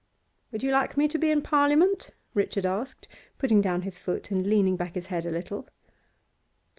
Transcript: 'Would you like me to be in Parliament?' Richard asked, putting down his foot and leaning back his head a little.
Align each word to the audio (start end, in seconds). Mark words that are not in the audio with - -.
'Would 0.51 0.63
you 0.63 0.71
like 0.71 0.97
me 0.97 1.07
to 1.07 1.19
be 1.19 1.29
in 1.29 1.43
Parliament?' 1.43 2.09
Richard 2.33 2.65
asked, 2.65 3.07
putting 3.37 3.61
down 3.61 3.83
his 3.83 3.99
foot 3.99 4.31
and 4.31 4.47
leaning 4.47 4.75
back 4.75 4.95
his 4.95 5.05
head 5.13 5.27
a 5.27 5.31
little. 5.31 5.67